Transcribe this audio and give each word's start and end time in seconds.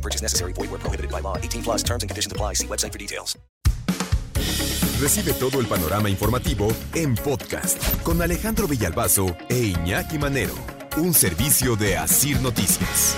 No 0.00 0.02
purchase 0.02 0.22
necessary. 0.22 0.54
Void 0.54 0.70
where 0.70 0.80
prohibited 0.80 1.10
by 1.10 1.20
law. 1.20 1.36
18 1.36 1.62
plus 1.62 1.82
terms 1.82 2.02
and 2.02 2.08
conditions 2.08 2.32
apply. 2.32 2.54
See 2.54 2.66
website 2.66 2.92
for 2.92 2.98
details. 2.98 3.38
Recibe 5.00 5.32
todo 5.32 5.60
el 5.60 5.66
panorama 5.66 6.08
informativo 6.08 6.68
en 6.94 7.14
podcast 7.14 7.78
con 8.02 8.20
Alejandro 8.20 8.66
Villalbazo 8.66 9.36
e 9.48 9.72
Iñaki 9.74 10.18
Manero. 10.18 10.54
Un 10.96 11.14
servicio 11.14 11.76
de 11.76 11.96
Asir 11.96 12.40
Noticias. 12.40 13.16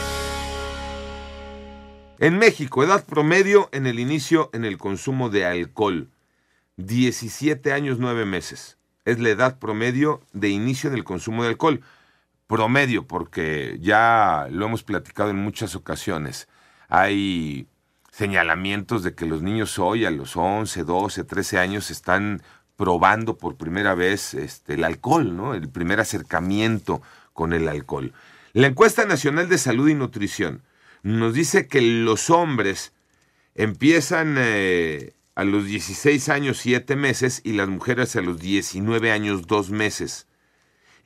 En 2.19 2.39
México, 2.39 2.85
edad 2.85 3.05
promedio 3.05 3.69
en 3.73 3.87
el 3.87 3.99
inicio 3.99 4.51
en 4.53 4.65
el 4.65 4.79
consumo 4.79 5.29
de 5.29 5.45
alcohol. 5.45 6.09
17 6.77 7.73
años 7.73 7.99
9 7.99 8.27
meses. 8.27 8.77
Es 9.05 9.19
la 9.19 9.31
edad 9.31 9.59
promedio 9.59 10.21
de 10.33 10.49
inicio 10.51 10.89
en 10.89 10.95
el 10.95 11.05
consumo 11.05 11.43
de 11.43 11.49
alcohol. 11.51 11.81
Promedio, 12.47 13.07
porque 13.07 13.79
ya 13.81 14.47
lo 14.51 14.67
hemos 14.67 14.85
platicado 14.85 15.31
en 15.31 15.37
muchas 15.37 15.75
ocasiones. 15.75 16.47
Hay 16.95 17.69
señalamientos 18.11 19.03
de 19.03 19.15
que 19.15 19.25
los 19.25 19.41
niños 19.41 19.79
hoy 19.79 20.05
a 20.05 20.11
los 20.11 20.37
11, 20.37 20.85
12, 20.85 21.25
13 21.25 21.59
años 21.59 21.91
están 21.91 22.43
probando 22.77 23.39
por 23.39 23.57
primera 23.57 23.95
vez 23.95 24.35
este, 24.35 24.75
el 24.75 24.85
alcohol, 24.85 25.35
¿no? 25.35 25.55
El 25.55 25.71
primer 25.71 26.01
acercamiento 26.01 27.01
con 27.33 27.55
el 27.55 27.67
alcohol. 27.67 28.13
La 28.53 28.67
encuesta 28.67 29.07
nacional 29.07 29.49
de 29.49 29.57
salud 29.57 29.89
y 29.89 29.95
nutrición 29.95 30.61
nos 31.03 31.33
dice 31.33 31.67
que 31.67 31.81
los 31.81 32.29
hombres 32.29 32.93
empiezan 33.55 34.37
eh, 34.37 35.15
a 35.35 35.45
los 35.45 35.65
16 35.65 36.29
años 36.29 36.59
7 36.59 36.95
meses 36.95 37.41
y 37.43 37.55
las 37.55 37.69
mujeres 37.69 38.17
a 38.17 38.21
los 38.21 38.39
19 38.39 39.13
años 39.13 39.47
2 39.47 39.71
meses. 39.71 40.27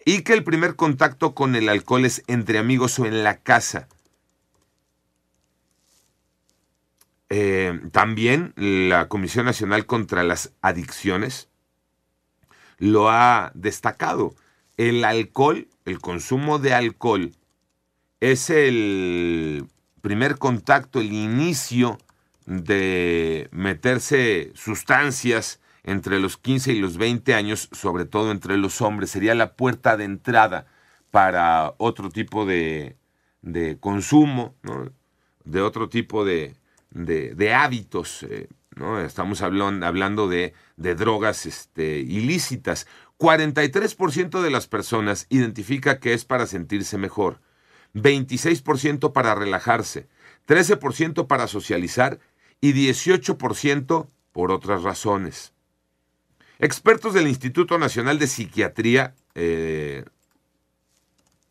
Y 0.05 0.23
que 0.23 0.33
el 0.33 0.43
primer 0.43 0.75
contacto 0.75 1.37
con 1.37 1.55
el 1.55 1.69
alcohol 1.69 2.05
es 2.05 2.25
entre 2.27 2.59
amigos 2.59 2.99
o 2.99 3.07
en 3.07 3.23
la 3.23 3.37
casa. 3.37 3.87
Eh, 7.29 7.81
también 7.91 8.53
la 8.57 9.09
Comisión 9.09 9.47
Nacional 9.47 9.87
contra 9.87 10.23
las 10.23 10.53
Adicciones 10.63 11.49
lo 12.79 13.11
ha 13.11 13.51
destacado. 13.55 14.35
El 14.77 15.05
alcohol, 15.05 15.69
el 15.85 16.01
consumo 16.01 16.59
de 16.59 16.75
alcohol, 16.75 17.33
es 18.21 18.51
el 18.51 19.67
primer 20.03 20.39
contacto, 20.39 21.01
el 21.01 21.13
inicio 21.13 21.99
de 22.45 23.49
meterse 23.51 24.53
sustancias 24.55 25.61
entre 25.83 26.21
los 26.21 26.37
15 26.37 26.73
y 26.73 26.81
los 26.81 26.97
20 26.97 27.35
años, 27.35 27.69
sobre 27.73 28.05
todo 28.05 28.31
entre 28.31 28.57
los 28.57 28.81
hombres, 28.81 29.11
sería 29.11 29.35
la 29.35 29.55
puerta 29.55 29.97
de 29.97 30.05
entrada 30.05 30.67
para 31.11 31.75
otro 31.79 32.11
tipo 32.11 32.45
de, 32.45 32.97
de 33.43 33.79
consumo, 33.79 34.55
de 35.45 35.61
otro 35.61 35.89
tipo 35.89 36.25
de, 36.25 36.57
de, 37.05 37.55
hábitos. 37.55 38.23
eh, 38.25 38.49
¿no? 38.75 39.01
Estamos 39.01 39.43
hablando, 39.43 39.87
hablando 39.87 40.29
de, 40.29 40.55
de 40.77 40.95
drogas 40.95 41.47
este, 41.47 41.99
ilícitas. 41.99 42.87
43% 43.19 44.43
de 44.43 44.51
las 44.51 44.67
personas 44.67 45.27
identifica 45.31 45.99
que 46.01 46.13
es 46.13 46.25
para 46.25 46.47
sentirse 46.47 46.99
mejor, 46.99 47.41
26% 47.95 49.13
para 49.13 49.35
relajarse, 49.35 50.09
13% 50.47 51.27
para 51.27 51.47
socializar 51.47 52.21
y 52.61 52.73
18% 52.75 54.09
por 54.33 54.53
otras 54.53 54.83
razones. 54.83 55.55
Expertos 56.59 57.15
del 57.15 57.29
Instituto 57.29 57.79
Nacional 57.79 58.19
de 58.19 58.27
Psiquiatría 58.27 59.15
eh, 59.35 60.05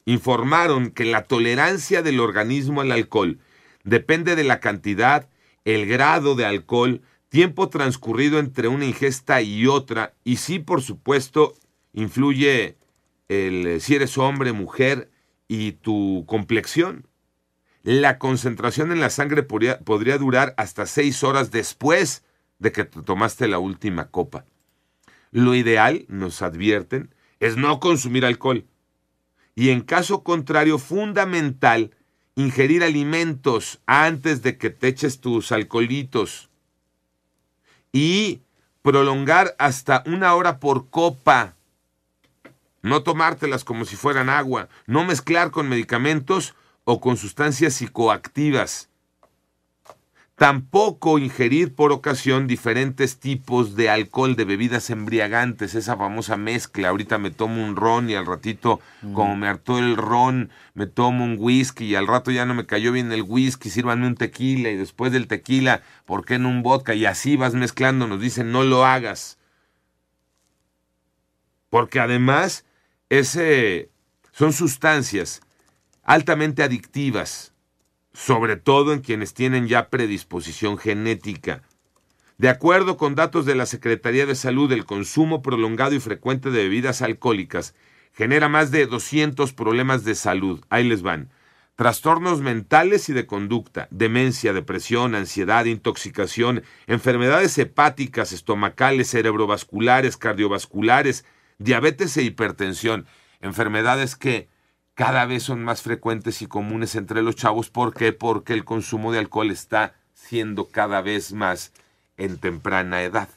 informaron 0.05 0.91
que 0.91 1.05
la 1.05 1.23
tolerancia 1.23 2.03
del 2.03 2.19
organismo 2.19 2.81
al 2.81 2.91
alcohol 2.91 3.39
depende 3.83 4.35
de 4.35 4.43
la 4.43 4.59
cantidad, 4.59 5.29
el 5.65 5.87
grado 5.87 6.35
de 6.35 6.45
alcohol, 6.45 7.01
tiempo 7.29 7.69
transcurrido 7.69 8.39
entre 8.39 8.67
una 8.67 8.85
ingesta 8.85 9.41
y 9.41 9.67
otra, 9.67 10.13
y 10.23 10.37
sí, 10.37 10.59
por 10.59 10.81
supuesto, 10.81 11.55
influye 11.93 12.77
el, 13.27 13.81
si 13.81 13.95
eres 13.95 14.17
hombre, 14.17 14.53
mujer 14.53 15.09
y 15.47 15.73
tu 15.73 16.23
complexión. 16.27 17.07
La 17.83 18.17
concentración 18.17 18.91
en 18.91 18.99
la 18.99 19.09
sangre 19.09 19.43
podría, 19.43 19.79
podría 19.79 20.17
durar 20.17 20.53
hasta 20.57 20.85
seis 20.85 21.23
horas 21.23 21.51
después 21.51 22.23
de 22.59 22.71
que 22.71 22.85
te 22.85 23.01
tomaste 23.01 23.47
la 23.47 23.59
última 23.59 24.09
copa. 24.09 24.45
Lo 25.31 25.55
ideal, 25.55 26.05
nos 26.07 26.41
advierten, 26.41 27.13
es 27.39 27.57
no 27.57 27.79
consumir 27.79 28.25
alcohol. 28.25 28.65
Y 29.55 29.69
en 29.69 29.81
caso 29.81 30.23
contrario, 30.23 30.79
fundamental, 30.79 31.91
ingerir 32.35 32.83
alimentos 32.83 33.79
antes 33.85 34.41
de 34.41 34.57
que 34.57 34.69
te 34.69 34.89
eches 34.89 35.19
tus 35.19 35.51
alcoholitos. 35.51 36.49
Y 37.91 38.41
prolongar 38.81 39.55
hasta 39.57 40.03
una 40.05 40.35
hora 40.35 40.59
por 40.59 40.89
copa. 40.89 41.55
No 42.81 43.03
tomártelas 43.03 43.63
como 43.63 43.85
si 43.85 43.95
fueran 43.95 44.29
agua. 44.29 44.69
No 44.85 45.05
mezclar 45.05 45.49
con 45.49 45.69
medicamentos 45.69 46.53
o 46.83 46.99
con 46.99 47.17
sustancias 47.17 47.73
psicoactivas. 47.73 48.89
Tampoco 50.35 51.17
ingerir 51.17 51.75
por 51.75 51.93
ocasión 51.93 52.45
diferentes 52.45 53.19
tipos 53.19 53.77
de 53.77 53.89
alcohol, 53.89 54.35
de 54.35 54.43
bebidas 54.43 54.89
embriagantes, 54.89 55.75
esa 55.75 55.95
famosa 55.95 56.35
mezcla. 56.35 56.89
Ahorita 56.89 57.17
me 57.17 57.31
tomo 57.31 57.63
un 57.63 57.77
ron 57.77 58.09
y 58.09 58.15
al 58.15 58.25
ratito, 58.25 58.81
como 59.13 59.37
me 59.37 59.47
hartó 59.47 59.79
el 59.79 59.95
ron, 59.95 60.49
me 60.73 60.87
tomo 60.87 61.23
un 61.23 61.37
whisky 61.39 61.85
y 61.85 61.95
al 61.95 62.05
rato 62.05 62.31
ya 62.31 62.45
no 62.45 62.53
me 62.53 62.65
cayó 62.65 62.91
bien 62.91 63.13
el 63.13 63.21
whisky, 63.21 63.69
sírvanme 63.69 64.07
un 64.07 64.15
tequila 64.15 64.69
y 64.69 64.75
después 64.75 65.13
del 65.13 65.27
tequila, 65.27 65.83
¿por 66.05 66.25
qué 66.25 66.37
no 66.37 66.49
un 66.49 66.63
vodka? 66.63 66.93
Y 66.95 67.05
así 67.05 67.37
vas 67.37 67.53
mezclando, 67.53 68.05
nos 68.05 68.19
dicen, 68.19 68.51
no 68.51 68.63
lo 68.63 68.85
hagas. 68.85 69.37
Porque 71.69 72.01
además, 72.01 72.65
ese 73.07 73.89
son 74.33 74.51
sustancias 74.51 75.39
altamente 76.03 76.61
adictivas 76.61 77.54
sobre 78.15 78.55
todo 78.55 78.93
en 78.93 79.01
quienes 79.01 79.33
tienen 79.33 79.67
ya 79.67 79.89
predisposición 79.89 80.77
genética. 80.77 81.63
De 82.37 82.49
acuerdo 82.49 82.97
con 82.97 83.13
datos 83.13 83.45
de 83.45 83.55
la 83.55 83.65
Secretaría 83.65 84.25
de 84.25 84.35
Salud, 84.35 84.71
el 84.71 84.85
consumo 84.85 85.41
prolongado 85.41 85.93
y 85.95 85.99
frecuente 85.99 86.49
de 86.49 86.63
bebidas 86.63 87.01
alcohólicas 87.01 87.75
genera 88.13 88.47
más 88.47 88.71
de 88.71 88.87
200 88.87 89.51
problemas 89.53 90.05
de 90.05 90.15
salud. 90.15 90.63
Ahí 90.69 90.87
les 90.87 91.01
van. 91.01 91.29
Trastornos 91.75 92.39
mentales 92.39 93.09
y 93.09 93.13
de 93.13 93.25
conducta, 93.25 93.89
demencia, 93.91 94.53
depresión, 94.53 95.13
ansiedad, 95.13 95.65
intoxicación, 95.65 96.63
enfermedades 96.87 97.57
hepáticas, 97.57 98.31
estomacales, 98.31 99.09
cerebrovasculares, 99.09 100.15
cardiovasculares, 100.15 101.25
diabetes 101.57 102.15
e 102.15 102.23
hipertensión, 102.23 103.07
enfermedades 103.41 104.15
que 104.15 104.47
cada 104.95 105.25
vez 105.25 105.43
son 105.43 105.63
más 105.63 105.81
frecuentes 105.81 106.41
y 106.41 106.47
comunes 106.47 106.95
entre 106.95 107.21
los 107.21 107.35
chavos. 107.35 107.69
¿Por 107.69 107.93
qué? 107.93 108.13
Porque 108.13 108.53
el 108.53 108.63
consumo 108.63 109.11
de 109.11 109.19
alcohol 109.19 109.51
está 109.51 109.93
siendo 110.13 110.69
cada 110.69 111.01
vez 111.01 111.33
más 111.33 111.73
en 112.17 112.37
temprana 112.37 113.03
edad. 113.03 113.29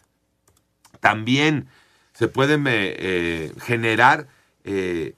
También 1.01 1.69
se 2.13 2.29
puede 2.29 2.59
eh, 2.65 3.53
generar 3.61 4.29
eh, 4.65 5.15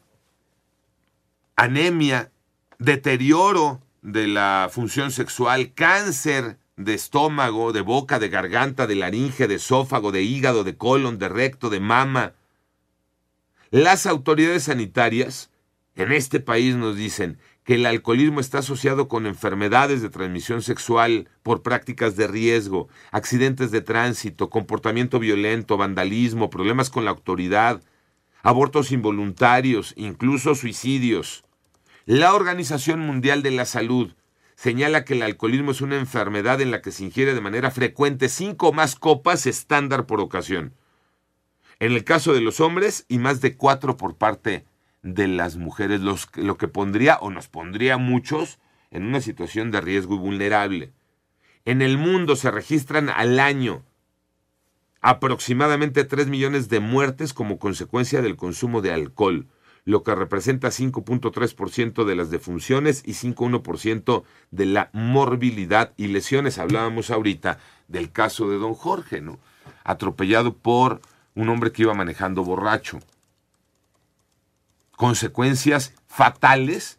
anemia, 1.56 2.30
deterioro 2.78 3.80
de 4.00 4.26
la 4.26 4.70
función 4.72 5.10
sexual, 5.10 5.74
cáncer 5.74 6.56
de 6.76 6.94
estómago, 6.94 7.72
de 7.72 7.82
boca, 7.82 8.18
de 8.18 8.30
garganta, 8.30 8.86
de 8.86 8.94
laringe, 8.94 9.46
de 9.46 9.56
esófago, 9.56 10.10
de 10.10 10.22
hígado, 10.22 10.64
de 10.64 10.78
colon, 10.78 11.18
de 11.18 11.28
recto, 11.28 11.68
de 11.68 11.80
mama. 11.80 12.32
Las 13.70 14.06
autoridades 14.06 14.64
sanitarias 14.64 15.49
en 16.02 16.12
este 16.12 16.40
país 16.40 16.76
nos 16.76 16.96
dicen 16.96 17.38
que 17.64 17.74
el 17.74 17.84
alcoholismo 17.84 18.40
está 18.40 18.58
asociado 18.58 19.06
con 19.06 19.26
enfermedades 19.26 20.00
de 20.00 20.08
transmisión 20.08 20.62
sexual 20.62 21.28
por 21.42 21.62
prácticas 21.62 22.16
de 22.16 22.26
riesgo, 22.26 22.88
accidentes 23.10 23.70
de 23.70 23.82
tránsito, 23.82 24.48
comportamiento 24.48 25.18
violento, 25.18 25.76
vandalismo, 25.76 26.48
problemas 26.48 26.88
con 26.88 27.04
la 27.04 27.10
autoridad, 27.10 27.82
abortos 28.42 28.92
involuntarios, 28.92 29.92
incluso 29.96 30.54
suicidios. 30.54 31.44
La 32.06 32.34
Organización 32.34 33.00
Mundial 33.00 33.42
de 33.42 33.50
la 33.50 33.66
Salud 33.66 34.14
señala 34.56 35.04
que 35.04 35.14
el 35.14 35.22
alcoholismo 35.22 35.70
es 35.70 35.82
una 35.82 35.98
enfermedad 35.98 36.60
en 36.60 36.70
la 36.70 36.80
que 36.80 36.92
se 36.92 37.04
ingiere 37.04 37.34
de 37.34 37.40
manera 37.40 37.70
frecuente 37.70 38.28
cinco 38.28 38.68
o 38.68 38.72
más 38.72 38.96
copas 38.96 39.46
estándar 39.46 40.06
por 40.06 40.20
ocasión. 40.20 40.74
En 41.78 41.92
el 41.92 42.04
caso 42.04 42.32
de 42.32 42.40
los 42.40 42.60
hombres 42.60 43.04
y 43.08 43.18
más 43.18 43.40
de 43.40 43.56
cuatro 43.56 43.96
por 43.96 44.16
parte 44.16 44.64
de 45.02 45.28
las 45.28 45.56
mujeres, 45.56 46.00
lo 46.00 46.56
que 46.56 46.68
pondría 46.68 47.18
o 47.20 47.30
nos 47.30 47.48
pondría 47.48 47.94
a 47.94 47.98
muchos 47.98 48.58
en 48.90 49.04
una 49.04 49.20
situación 49.20 49.70
de 49.70 49.80
riesgo 49.80 50.16
y 50.16 50.18
vulnerable. 50.18 50.92
En 51.64 51.82
el 51.82 51.98
mundo 51.98 52.36
se 52.36 52.50
registran 52.50 53.08
al 53.08 53.38
año 53.38 53.84
aproximadamente 55.00 56.04
3 56.04 56.26
millones 56.28 56.68
de 56.68 56.80
muertes 56.80 57.32
como 57.32 57.58
consecuencia 57.58 58.20
del 58.20 58.36
consumo 58.36 58.82
de 58.82 58.92
alcohol, 58.92 59.46
lo 59.84 60.02
que 60.02 60.14
representa 60.14 60.68
5.3% 60.68 62.04
de 62.04 62.14
las 62.14 62.30
defunciones 62.30 63.02
y 63.06 63.12
5.1% 63.12 64.24
de 64.50 64.66
la 64.66 64.90
morbilidad 64.92 65.94
y 65.96 66.08
lesiones. 66.08 66.58
Hablábamos 66.58 67.10
ahorita 67.10 67.58
del 67.88 68.12
caso 68.12 68.50
de 68.50 68.58
don 68.58 68.74
Jorge, 68.74 69.22
¿no? 69.22 69.38
Atropellado 69.84 70.54
por 70.54 71.00
un 71.34 71.48
hombre 71.48 71.72
que 71.72 71.82
iba 71.82 71.94
manejando 71.94 72.44
borracho. 72.44 73.00
Consecuencias 75.00 75.94
fatales 76.08 76.98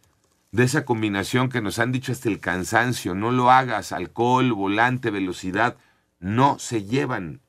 de 0.52 0.64
esa 0.64 0.86
combinación 0.86 1.50
que 1.50 1.62
nos 1.62 1.78
han 1.78 1.92
dicho 1.92 2.12
hasta 2.12 2.30
el 2.30 2.40
cansancio. 2.40 3.14
No 3.14 3.32
lo 3.32 3.52
hagas, 3.52 3.92
alcohol, 3.92 4.54
volante, 4.54 5.12
velocidad, 5.12 5.78
no 6.20 6.58
se 6.58 6.84
llevan. 6.84 7.42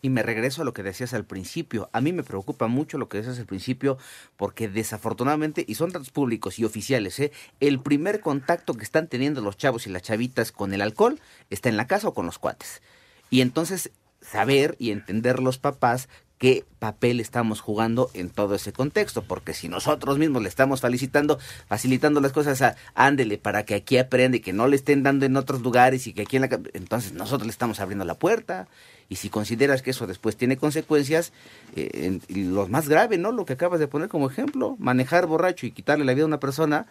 Y 0.00 0.08
me 0.08 0.22
regreso 0.22 0.62
a 0.62 0.64
lo 0.64 0.72
que 0.72 0.82
decías 0.82 1.12
al 1.12 1.26
principio. 1.26 1.90
A 1.92 2.00
mí 2.00 2.14
me 2.14 2.22
preocupa 2.22 2.66
mucho 2.66 2.96
lo 2.96 3.10
que 3.10 3.18
decías 3.18 3.38
al 3.38 3.44
principio 3.44 3.98
porque 4.38 4.70
desafortunadamente, 4.70 5.66
y 5.68 5.74
son 5.74 5.90
datos 5.90 6.08
públicos 6.08 6.58
y 6.58 6.64
oficiales, 6.64 7.20
¿eh? 7.20 7.30
el 7.60 7.78
primer 7.78 8.20
contacto 8.22 8.72
que 8.72 8.84
están 8.84 9.06
teniendo 9.06 9.42
los 9.42 9.58
chavos 9.58 9.86
y 9.86 9.90
las 9.90 10.00
chavitas 10.00 10.50
con 10.50 10.72
el 10.72 10.80
alcohol 10.80 11.20
está 11.50 11.68
en 11.68 11.76
la 11.76 11.86
casa 11.86 12.08
o 12.08 12.14
con 12.14 12.24
los 12.24 12.38
cuates. 12.38 12.80
Y 13.28 13.42
entonces 13.42 13.90
saber 14.22 14.76
y 14.78 14.92
entender 14.92 15.40
los 15.40 15.58
papás 15.58 16.08
qué 16.40 16.64
papel 16.78 17.20
estamos 17.20 17.60
jugando 17.60 18.10
en 18.14 18.30
todo 18.30 18.54
ese 18.54 18.72
contexto, 18.72 19.20
porque 19.20 19.52
si 19.52 19.68
nosotros 19.68 20.18
mismos 20.18 20.42
le 20.42 20.48
estamos 20.48 20.80
felicitando, 20.80 21.38
facilitando 21.68 22.22
las 22.22 22.32
cosas 22.32 22.62
a 22.62 22.76
ándele 22.94 23.36
para 23.36 23.64
que 23.66 23.74
aquí 23.74 23.98
aprenda 23.98 24.38
y 24.38 24.40
que 24.40 24.54
no 24.54 24.66
le 24.66 24.76
estén 24.76 25.02
dando 25.02 25.26
en 25.26 25.36
otros 25.36 25.60
lugares 25.60 26.06
y 26.06 26.14
que 26.14 26.22
aquí 26.22 26.36
en 26.36 26.42
la 26.42 26.60
entonces 26.72 27.12
nosotros 27.12 27.46
le 27.46 27.52
estamos 27.52 27.78
abriendo 27.78 28.06
la 28.06 28.14
puerta 28.14 28.68
y 29.10 29.16
si 29.16 29.28
consideras 29.28 29.82
que 29.82 29.90
eso 29.90 30.06
después 30.06 30.34
tiene 30.36 30.56
consecuencias, 30.56 31.32
eh, 31.76 32.20
lo 32.30 32.66
más 32.68 32.88
grave, 32.88 33.18
¿no? 33.18 33.32
Lo 33.32 33.44
que 33.44 33.52
acabas 33.52 33.78
de 33.78 33.86
poner 33.86 34.08
como 34.08 34.30
ejemplo, 34.30 34.76
manejar 34.78 35.26
borracho 35.26 35.66
y 35.66 35.72
quitarle 35.72 36.06
la 36.06 36.14
vida 36.14 36.22
a 36.22 36.28
una 36.28 36.40
persona, 36.40 36.86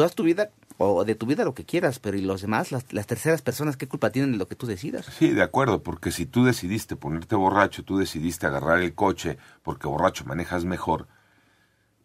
tú 0.00 0.04
haz 0.04 0.14
tu 0.14 0.22
vida 0.22 0.50
o 0.78 1.04
de 1.04 1.14
tu 1.14 1.26
vida 1.26 1.44
lo 1.44 1.52
que 1.52 1.66
quieras, 1.66 1.98
pero 1.98 2.16
¿y 2.16 2.22
los 2.22 2.40
demás, 2.40 2.72
las, 2.72 2.90
las, 2.90 3.06
terceras 3.06 3.42
personas, 3.42 3.76
qué 3.76 3.86
culpa 3.86 4.08
tienen 4.08 4.32
de 4.32 4.38
lo 4.38 4.48
que 4.48 4.54
tú 4.56 4.66
decidas? 4.66 5.04
Sí, 5.04 5.28
de 5.28 5.42
acuerdo, 5.42 5.82
porque 5.82 6.10
si 6.10 6.24
tú 6.24 6.42
decidiste 6.42 6.96
ponerte 6.96 7.36
borracho, 7.36 7.84
tú 7.84 7.98
decidiste 7.98 8.46
agarrar 8.46 8.78
el 8.78 8.94
coche 8.94 9.36
porque 9.62 9.88
borracho 9.88 10.24
manejas 10.24 10.64
mejor 10.64 11.06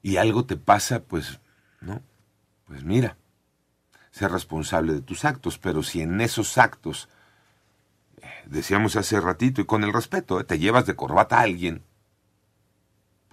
y 0.02 0.18
algo 0.18 0.46
te 0.46 0.58
pasa, 0.58 1.04
pues, 1.04 1.40
¿no? 1.80 2.02
Pues 2.66 2.84
mira, 2.84 3.16
sé 4.12 4.28
responsable 4.28 4.92
de 4.92 5.02
tus 5.02 5.24
actos, 5.24 5.58
pero 5.58 5.82
si 5.82 6.02
en 6.02 6.20
esos 6.20 6.58
actos 6.58 7.08
decíamos 8.46 8.98
hace 8.98 9.22
ratito, 9.22 9.62
y 9.62 9.66
con 9.66 9.86
el 9.86 9.94
respeto, 9.94 10.42
¿eh? 10.42 10.44
te 10.44 10.60
llevas 10.60 10.86
de 10.86 10.98
corbata 10.98 11.38
a 11.38 11.44
alguien, 11.44 11.82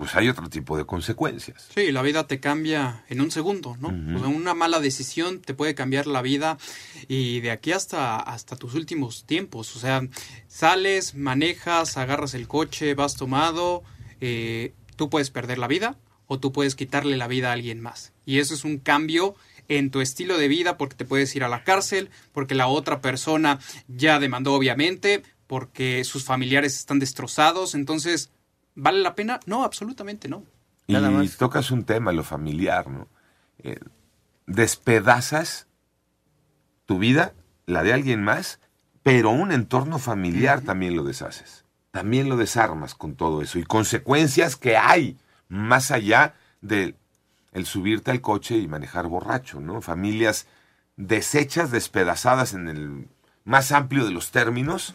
pues 0.02 0.16
hay 0.16 0.28
otro 0.28 0.50
tipo 0.50 0.76
de 0.76 0.84
consecuencias. 0.84 1.68
Sí, 1.72 1.92
la 1.92 2.02
vida 2.02 2.26
te 2.26 2.40
cambia 2.40 3.04
en 3.08 3.20
un 3.20 3.30
segundo, 3.30 3.76
¿no? 3.78 3.90
una 4.26 4.52
mala 4.52 4.80
decisión 4.80 5.40
te 5.40 5.54
puede 5.54 5.76
cambiar 5.76 6.08
la 6.08 6.22
vida 6.22 6.58
y 7.06 7.38
de 7.38 7.52
aquí 7.52 7.70
hasta, 7.70 8.16
hasta 8.16 8.56
tus 8.56 8.74
últimos 8.74 9.26
tiempos. 9.26 9.76
O 9.76 9.78
sea, 9.78 10.02
sales, 10.48 11.14
manejas, 11.14 11.96
agarras 11.98 12.34
el 12.34 12.48
coche, 12.48 12.94
vas 12.94 13.14
tomado, 13.14 13.84
eh, 14.20 14.74
tú 14.96 15.08
puedes 15.08 15.30
perder 15.30 15.58
la 15.58 15.68
vida 15.68 15.96
o 16.26 16.40
tú 16.40 16.50
puedes 16.50 16.74
quitarle 16.74 17.16
la 17.16 17.28
vida 17.28 17.50
a 17.50 17.52
alguien 17.52 17.80
más. 17.80 18.12
Y 18.26 18.40
eso 18.40 18.54
es 18.54 18.64
un 18.64 18.78
cambio 18.78 19.36
en 19.68 19.92
tu 19.92 20.00
estilo 20.00 20.36
de 20.36 20.48
vida 20.48 20.78
porque 20.78 20.96
te 20.96 21.04
puedes 21.04 21.32
ir 21.36 21.44
a 21.44 21.48
la 21.48 21.62
cárcel, 21.62 22.10
porque 22.32 22.56
la 22.56 22.66
otra 22.66 23.00
persona 23.00 23.60
ya 23.86 24.18
demandó 24.18 24.54
obviamente, 24.54 25.22
porque 25.46 26.02
sus 26.02 26.24
familiares 26.24 26.76
están 26.76 26.98
destrozados. 26.98 27.76
Entonces, 27.76 28.31
¿vale 28.74 29.00
la 29.00 29.14
pena? 29.14 29.40
No, 29.46 29.64
absolutamente 29.64 30.28
no. 30.28 30.44
Y 30.86 31.28
tocas 31.28 31.70
un 31.70 31.84
tema, 31.84 32.12
lo 32.12 32.24
familiar, 32.24 32.88
¿no? 32.88 33.08
Eh, 33.58 33.78
despedazas 34.46 35.68
tu 36.86 36.98
vida, 36.98 37.34
la 37.66 37.82
de 37.82 37.92
alguien 37.92 38.22
más, 38.22 38.60
pero 39.02 39.30
un 39.30 39.52
entorno 39.52 39.98
familiar 39.98 40.60
también 40.60 40.96
lo 40.96 41.04
deshaces. 41.04 41.64
También 41.90 42.28
lo 42.28 42.36
desarmas 42.36 42.94
con 42.94 43.14
todo 43.16 43.42
eso. 43.42 43.58
Y 43.58 43.64
consecuencias 43.64 44.56
que 44.56 44.76
hay 44.76 45.18
más 45.48 45.90
allá 45.90 46.34
de 46.60 46.96
el 47.52 47.66
subirte 47.66 48.10
al 48.10 48.20
coche 48.20 48.56
y 48.56 48.66
manejar 48.66 49.08
borracho, 49.08 49.60
¿no? 49.60 49.82
Familias 49.82 50.46
deshechas, 50.96 51.70
despedazadas 51.70 52.54
en 52.54 52.68
el 52.68 53.08
más 53.44 53.72
amplio 53.72 54.04
de 54.04 54.10
los 54.10 54.30
términos 54.30 54.94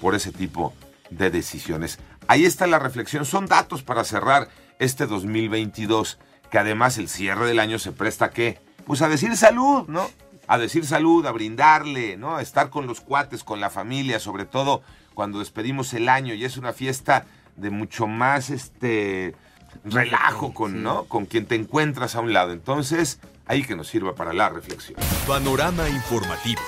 por 0.00 0.14
ese 0.14 0.32
tipo 0.32 0.74
de 1.10 1.30
decisiones. 1.30 1.98
Ahí 2.26 2.44
está 2.44 2.66
la 2.66 2.78
reflexión, 2.78 3.24
son 3.24 3.46
datos 3.46 3.82
para 3.82 4.04
cerrar 4.04 4.48
este 4.78 5.06
2022, 5.06 6.18
que 6.50 6.58
además 6.58 6.98
el 6.98 7.08
cierre 7.08 7.46
del 7.46 7.60
año 7.60 7.78
se 7.78 7.92
presta 7.92 8.26
a 8.26 8.30
qué? 8.30 8.58
Pues 8.86 9.02
a 9.02 9.08
decir 9.08 9.36
salud, 9.36 9.86
¿no? 9.88 10.10
A 10.46 10.58
decir 10.58 10.86
salud, 10.86 11.24
a 11.26 11.32
brindarle, 11.32 12.16
¿no? 12.16 12.36
A 12.36 12.42
estar 12.42 12.70
con 12.70 12.86
los 12.86 13.00
cuates, 13.00 13.44
con 13.44 13.60
la 13.60 13.70
familia, 13.70 14.18
sobre 14.18 14.44
todo 14.44 14.82
cuando 15.14 15.38
despedimos 15.38 15.94
el 15.94 16.08
año 16.08 16.34
y 16.34 16.44
es 16.44 16.56
una 16.56 16.72
fiesta 16.72 17.24
de 17.56 17.70
mucho 17.70 18.06
más 18.06 18.50
este 18.50 19.34
relajo 19.84 20.52
con, 20.52 20.82
¿no? 20.82 21.04
con 21.04 21.26
quien 21.26 21.46
te 21.46 21.54
encuentras 21.54 22.16
a 22.16 22.20
un 22.20 22.32
lado. 22.32 22.52
Entonces, 22.52 23.20
ahí 23.46 23.62
que 23.62 23.76
nos 23.76 23.88
sirva 23.88 24.14
para 24.14 24.32
la 24.32 24.48
reflexión. 24.48 24.98
Panorama 25.26 25.88
informativo. 25.88 26.60